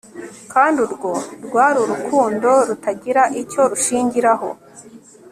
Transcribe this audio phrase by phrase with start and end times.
[0.53, 1.11] kandi urwo
[1.45, 4.49] rwari urukundo rutagira icyo rushingiraho